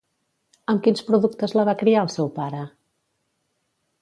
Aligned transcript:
Amb 0.73 0.79
quins 0.87 1.05
productes 1.11 1.53
la 1.59 1.67
va 1.71 1.77
criar 1.83 2.01
el 2.07 2.11
seu 2.17 2.33
pare? 2.41 2.67